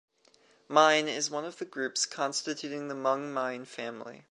[0.67, 4.19] Mine is one of the groups constituting the Hmong-Mien family.